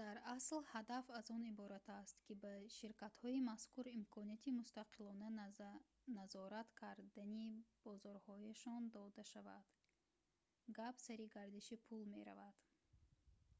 [0.00, 5.28] дар асл ҳадаф аз он иборат аст ки ба ширкатҳои мазкур имконияти мустақилона
[6.18, 7.48] назорат кардани
[7.84, 9.64] бозорҳояшон дода шавад
[10.78, 12.56] гап сари гардиши пул меравад